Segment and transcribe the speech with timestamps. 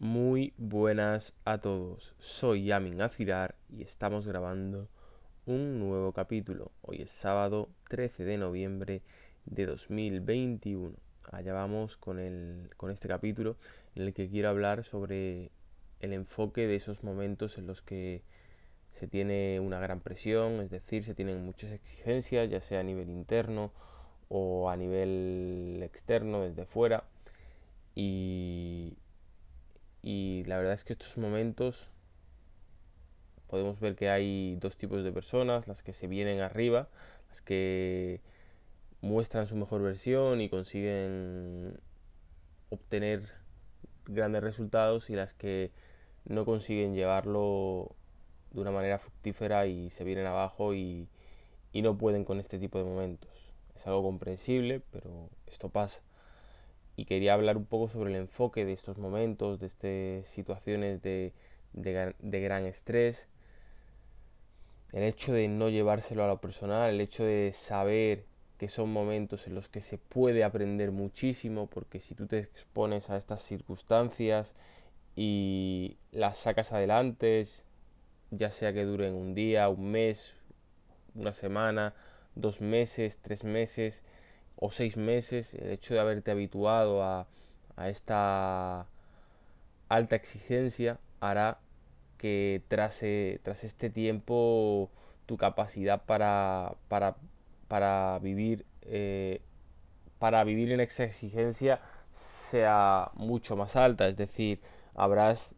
[0.00, 4.88] Muy buenas a todos, soy Yamin Azirar y estamos grabando
[5.44, 6.70] un nuevo capítulo.
[6.82, 9.02] Hoy es sábado 13 de noviembre
[9.44, 10.94] de 2021.
[11.32, 13.56] Allá vamos con, el, con este capítulo
[13.96, 15.50] en el que quiero hablar sobre
[15.98, 18.22] el enfoque de esos momentos en los que
[19.00, 23.10] se tiene una gran presión, es decir, se tienen muchas exigencias, ya sea a nivel
[23.10, 23.72] interno
[24.28, 27.02] o a nivel externo, desde fuera.
[27.96, 28.96] Y,
[30.08, 31.90] y la verdad es que estos momentos
[33.46, 36.88] podemos ver que hay dos tipos de personas, las que se vienen arriba,
[37.28, 38.22] las que
[39.02, 41.78] muestran su mejor versión y consiguen
[42.70, 43.34] obtener
[44.06, 45.72] grandes resultados y las que
[46.24, 47.94] no consiguen llevarlo
[48.52, 51.06] de una manera fructífera y se vienen abajo y,
[51.70, 53.52] y no pueden con este tipo de momentos.
[53.76, 56.00] Es algo comprensible, pero esto pasa.
[56.98, 61.32] Y quería hablar un poco sobre el enfoque de estos momentos, de estas situaciones de,
[61.72, 63.28] de, gran estrés,
[64.90, 68.24] el hecho de no llevárselo a lo personal, el hecho de saber
[68.58, 73.10] que son momentos en los que se puede aprender muchísimo, porque si tú te expones
[73.10, 74.52] a estas circunstancias
[75.14, 77.46] y las sacas adelante,
[78.32, 80.34] ya sea que duren un día, un mes,
[81.14, 81.94] una semana,
[82.34, 84.02] dos meses, tres meses
[84.60, 87.26] o seis meses, el hecho de haberte habituado a,
[87.76, 88.86] a esta
[89.88, 91.58] alta exigencia hará
[92.18, 93.02] que tras,
[93.42, 94.90] tras este tiempo
[95.26, 97.16] tu capacidad para, para,
[97.68, 99.40] para vivir eh,
[100.18, 101.80] para vivir en esa exigencia
[102.50, 104.60] sea mucho más alta, es decir,
[104.94, 105.54] habrás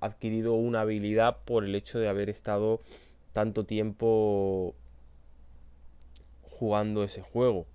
[0.00, 2.80] adquirido una habilidad por el hecho de haber estado
[3.32, 4.74] tanto tiempo
[6.58, 7.66] jugando ese juego.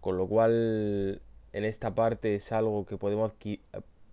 [0.00, 1.20] Con lo cual,
[1.52, 3.60] en esta parte es algo que podemos adquirir,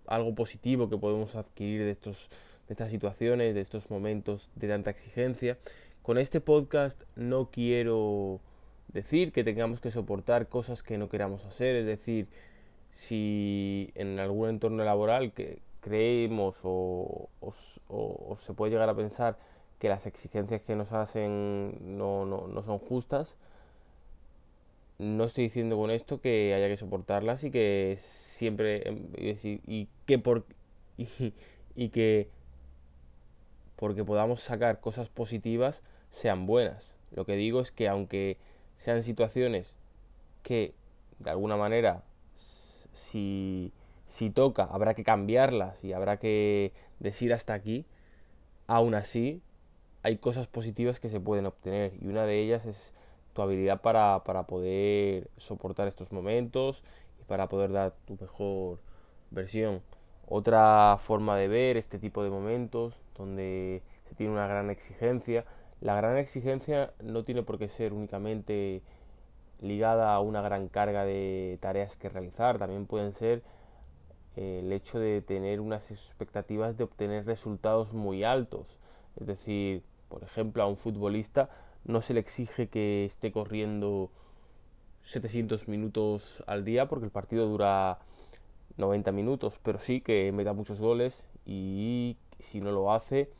[0.06, 2.30] algo positivo que podemos adquirir de estos
[2.68, 5.56] de estas situaciones, de estos momentos de tanta exigencia.
[6.02, 8.40] Con este podcast no quiero
[8.88, 12.28] decir que tengamos que soportar cosas que no queramos hacer, es decir,
[12.92, 19.38] si en algún entorno laboral que creemos o, o, se puede llegar a pensar
[19.78, 23.36] que las exigencias que nos hacen no, no, no son justas,
[24.98, 28.82] no estoy diciendo con esto que haya que soportarlas y que siempre
[29.18, 30.44] y, y que por
[30.96, 31.08] y,
[31.74, 32.28] y, que
[33.76, 36.96] porque podamos sacar cosas positivas sean buenas.
[37.12, 38.38] Lo que digo es que aunque
[38.78, 39.74] sean situaciones
[40.42, 40.72] que
[41.18, 42.02] de alguna manera
[42.92, 43.72] si,
[44.06, 47.84] si toca habrá que cambiarlas y habrá que decir hasta aquí,
[48.66, 49.42] aún así
[50.02, 52.94] hay cosas positivas que se pueden obtener y una de ellas es
[53.36, 56.82] tu habilidad para, para poder soportar estos momentos
[57.20, 58.80] y para poder dar tu mejor
[59.30, 59.82] versión.
[60.26, 65.44] Otra forma de ver este tipo de momentos donde se tiene una gran exigencia.
[65.80, 68.82] La gran exigencia no tiene por qué ser únicamente
[69.60, 73.42] ligada a una gran carga de tareas que realizar, también pueden ser
[74.36, 78.78] eh, el hecho de tener unas expectativas de obtener resultados muy altos.
[79.20, 81.50] Es decir, por ejemplo, a un futbolista
[81.86, 84.10] no se le exige que esté corriendo
[85.04, 87.98] 700 minutos al día porque el partido dura
[88.76, 93.30] 90 minutos, pero sí que meta muchos goles y si no lo hace,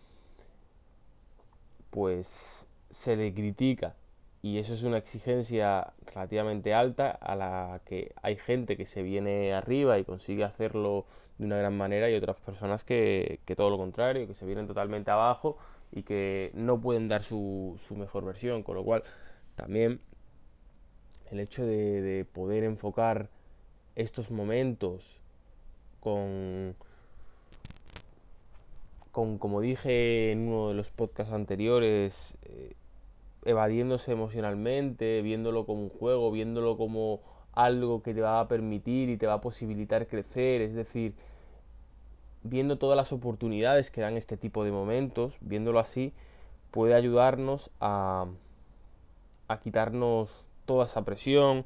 [1.91, 3.97] pues se le critica.
[4.43, 9.53] Y eso es una exigencia relativamente alta a la que hay gente que se viene
[9.53, 11.05] arriba y consigue hacerlo
[11.39, 14.69] de una gran manera y otras personas que, que todo lo contrario, que se vienen
[14.69, 15.59] totalmente abajo
[15.93, 18.63] y que no pueden dar su, mejor versión.
[18.63, 19.03] Con lo cual
[19.55, 20.01] también
[21.31, 23.29] el hecho de, de poder enfocar
[23.97, 25.21] estos momentos
[26.01, 26.77] con,
[29.11, 32.75] con, como dije en uno de los podcasts anteriores, eh,
[33.45, 39.17] evadiéndose emocionalmente, viéndolo como un juego, viéndolo como algo que te va a permitir y
[39.17, 41.15] te va a posibilitar crecer, es decir,
[42.49, 46.13] viendo todas las oportunidades que dan este tipo de momentos, viéndolo así,
[46.71, 48.27] puede ayudarnos a,
[49.49, 51.65] a quitarnos toda esa presión,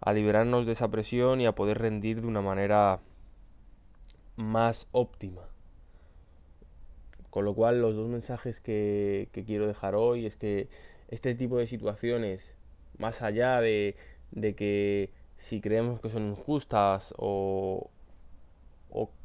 [0.00, 3.00] a liberarnos de esa presión y a poder rendir de una manera
[4.36, 5.42] más óptima.
[7.30, 10.68] Con lo cual los dos mensajes que, quiero dejar hoy es que
[11.08, 12.56] este tipo de situaciones,
[12.98, 13.96] más allá de,
[14.32, 17.90] de que si creemos que son injustas o,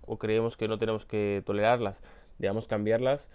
[0.08, 2.02] o, creemos que no tenemos que tolerarlas,
[2.40, 3.30] debamos cambiarlas,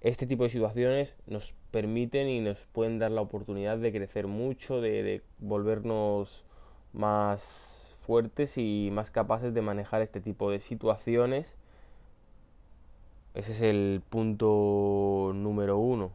[0.00, 4.80] este tipo de situaciones nos permiten y nos pueden dar la oportunidad de crecer mucho,
[4.80, 6.44] de, de volvernos
[6.92, 11.56] más fuertes y más capaces de manejar este tipo de situaciones.
[13.34, 16.12] Ese es el punto número uno.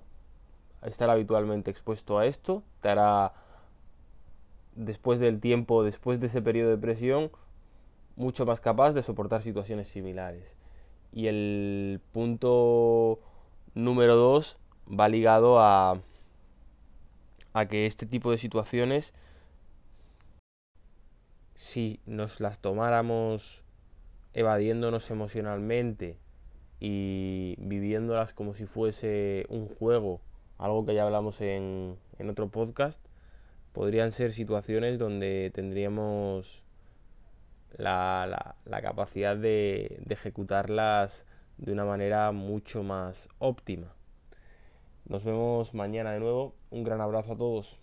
[0.84, 3.34] Estar habitualmente expuesto a esto te hará,
[4.75, 7.31] después del tiempo, después de ese periodo de presión,
[8.19, 10.44] mucho más capaz de soportar situaciones similares.
[11.13, 13.19] Y el punto
[13.74, 14.57] número dos
[14.88, 16.01] va ligado a,
[17.54, 19.13] a que este tipo de situaciones,
[21.56, 23.63] si nos las tomáramos
[24.33, 26.19] evadiéndonos emocionalmente
[26.81, 30.19] y viviéndolas como si fuese un juego,
[30.57, 33.01] algo que ya hablamos en, en otro podcast,
[33.72, 36.65] podrían ser situaciones donde tendríamos
[37.77, 41.25] la, la, capacidad de, de ejecutarlas
[41.57, 43.94] de una manera mucho más óptima.
[45.06, 46.56] Nos vemos mañana de nuevo.
[46.69, 47.80] Un gran abrazo a todos.